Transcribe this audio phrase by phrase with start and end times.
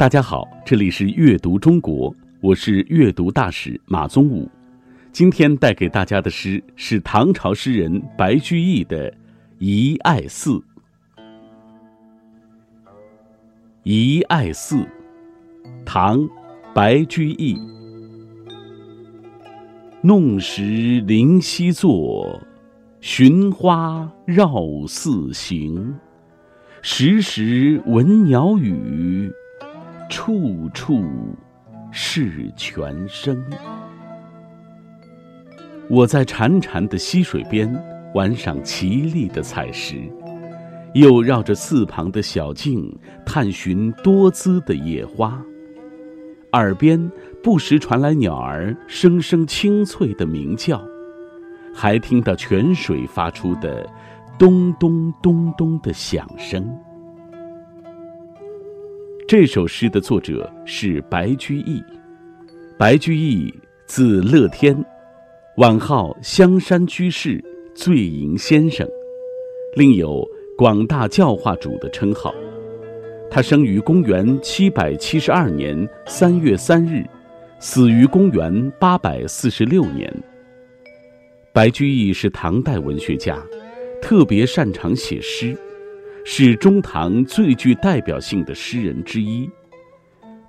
[0.00, 4.50] 大家好，这里是阅读中国，我是阅读大使马宗武。
[5.12, 9.10] 今天带给大家的诗是唐朝诗人白居易的
[9.58, 10.52] 《遗爱寺》。
[13.82, 14.76] 《遗爱寺》，
[15.84, 16.20] 唐·
[16.72, 17.60] 白居易。
[20.00, 20.62] 弄石
[21.06, 22.40] 临溪坐，
[23.02, 24.48] 寻花绕
[24.88, 25.94] 寺行。
[26.80, 29.30] 时时闻鸟语，
[30.10, 31.04] 处处
[31.92, 33.40] 是泉声。
[35.88, 37.72] 我在潺潺的溪水边
[38.12, 39.96] 玩赏奇丽的采石，
[40.94, 42.92] 又绕着寺旁的小径
[43.24, 45.40] 探寻多姿的野花，
[46.52, 50.84] 耳边不时传来鸟儿声声清脆的鸣叫，
[51.72, 53.88] 还听到泉水发出的。
[54.36, 56.66] 咚咚咚咚的响声。
[59.30, 61.80] 这首诗的作者是白居易。
[62.76, 63.54] 白居易
[63.86, 64.76] 字乐天，
[65.58, 67.40] 晚号香山居士、
[67.72, 68.84] 醉吟先生，
[69.76, 72.34] 另有广大教化主的称号。
[73.30, 77.04] 他生于公元七百七十二年三月三日，
[77.60, 80.12] 死于公元八百四十六年。
[81.52, 83.40] 白居易是唐代文学家。
[84.02, 85.56] 特别擅长写诗，
[86.24, 89.48] 是中唐最具代表性的诗人之一。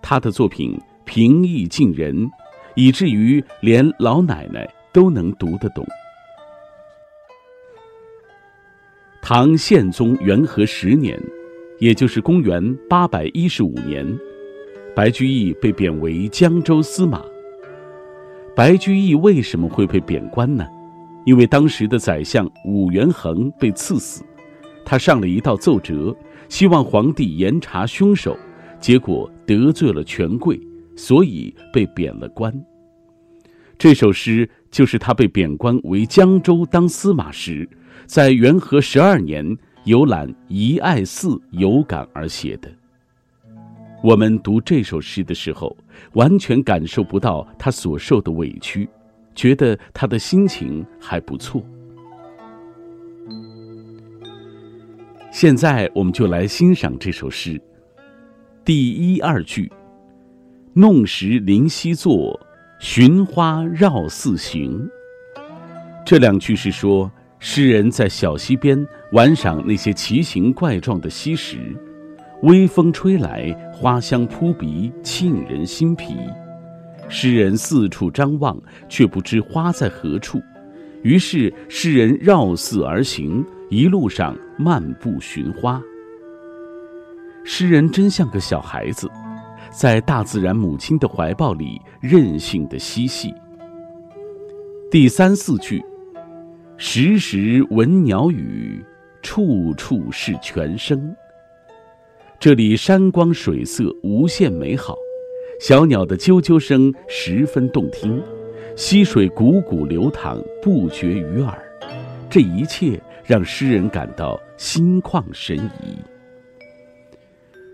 [0.01, 2.29] 他的作品平易近人，
[2.75, 5.85] 以至于连老奶奶都能读得懂。
[9.21, 11.17] 唐宪宗元和十年，
[11.79, 14.05] 也就是公元八百一十五年，
[14.95, 17.23] 白居易被贬为江州司马。
[18.55, 20.67] 白居易为什么会被贬官呢？
[21.23, 24.23] 因为当时的宰相武元衡被赐死，
[24.85, 26.15] 他上了一道奏折，
[26.49, 28.37] 希望皇帝严查凶手，
[28.79, 30.59] 结果得罪了权贵，
[30.95, 32.53] 所以被贬了官。
[33.77, 37.67] 这首诗就是他被贬官为江州当司马时，
[38.05, 42.69] 在元和十二年游览遗爱寺有感而写的。
[44.03, 45.75] 我们读这首诗的时候，
[46.13, 48.87] 完全感受不到他所受的委屈。
[49.33, 51.63] 觉得他的心情还不错。
[55.31, 57.59] 现在我们就来欣赏这首诗。
[58.65, 59.71] 第一二句
[60.75, 62.37] ：“弄石临溪坐，
[62.79, 64.85] 寻花绕寺行。”
[66.05, 67.09] 这两句是说，
[67.39, 71.57] 诗人在小溪边玩赏那些奇形怪状的溪石，
[72.41, 76.13] 微风吹来，花香扑鼻，沁人心脾。
[77.07, 80.41] 诗人四处张望，却不知花在何处，
[81.03, 85.81] 于是诗人绕寺而行，一路上漫步寻花。
[87.45, 89.09] 诗人真像个小孩子，
[89.71, 93.33] 在大自然母亲的怀抱里任性的嬉戏。
[94.91, 95.81] 第三四句，
[96.75, 98.83] 时时闻鸟语，
[99.21, 101.15] 处处是泉声。
[102.41, 104.97] 这里山光水色无限美好。
[105.61, 108.21] 小鸟的啾啾声十分动听，
[108.75, 111.57] 溪水汩汩流淌，不绝于耳。
[112.29, 115.95] 这一切让诗人感到心旷神怡。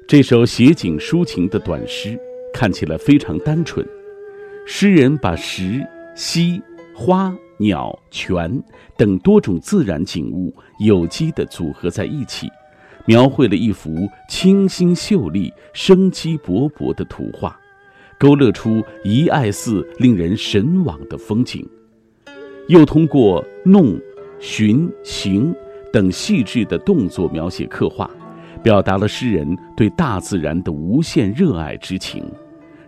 [0.08, 2.16] 这首写景抒情的短诗
[2.54, 3.84] 看起来非常单纯，
[4.68, 5.84] 诗人把石、
[6.16, 6.62] 溪、
[6.94, 8.64] 花、鸟、泉
[8.96, 12.48] 等多种自然景物有机的组合在一起，
[13.08, 17.60] 描绘了一幅清新秀丽、生机勃勃的图画。
[18.20, 21.68] 勾勒出遗爱寺令人神往的风景，
[22.68, 24.00] 又通过弄、
[24.40, 25.54] 寻、行
[25.92, 28.10] 等细致的动作描写刻画，
[28.62, 32.24] 表达了诗人对大自然的无限热爱之情，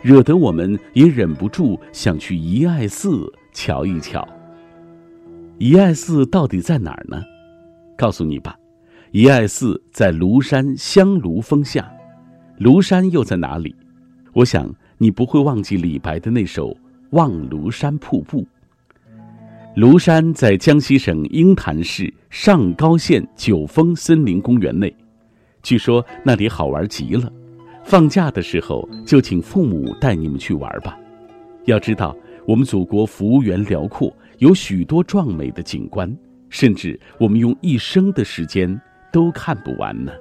[0.02, 4.28] 惹得我们也忍不住想去遗爱寺瞧一瞧。
[5.58, 7.22] 遗爱寺到底在哪儿呢？
[7.98, 8.58] 告诉你吧，
[9.12, 11.92] 遗爱寺在庐山香炉峰下，
[12.59, 13.76] 庐山又在哪里？
[14.34, 14.73] 我想。
[15.02, 16.72] 你不会忘记李白的那首
[17.12, 18.41] 《望庐山瀑布》。
[19.79, 24.93] 庐山在江西省鹰潭市上高县九峰森林公园内，
[25.64, 27.31] 据说那里好玩极了。
[27.85, 30.99] 放假的时候就请父母带你们去玩吧。
[31.64, 32.14] 要知道，
[32.46, 36.14] 我们祖国幅员辽阔，有许多壮美的景观，
[36.49, 38.78] 甚至我们用一生的时间
[39.14, 40.11] 都看不完呢。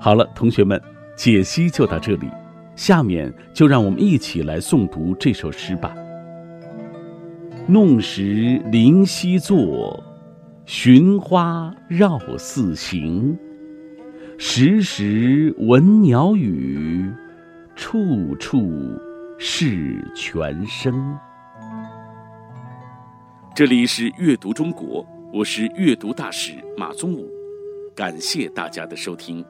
[0.00, 0.80] 好了，同学们。
[1.14, 2.26] 解析就到这里，
[2.74, 5.94] 下面就让我们一起来诵读这首诗吧。
[7.66, 9.98] 弄石临溪坐，
[10.66, 13.34] 寻花绕寺行。
[14.36, 17.10] 时时闻鸟语，
[17.74, 18.70] 处处
[19.38, 21.16] 是泉声。
[23.54, 27.30] 这里是阅读中国，我是阅读大使马宗武，
[27.94, 29.42] 感谢大家的收听。